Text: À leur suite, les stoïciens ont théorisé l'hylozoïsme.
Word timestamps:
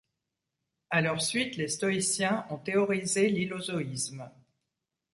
À 0.89 1.01
leur 1.03 1.21
suite, 1.21 1.57
les 1.57 1.67
stoïciens 1.67 2.47
ont 2.49 2.57
théorisé 2.57 3.29
l'hylozoïsme. 3.29 4.31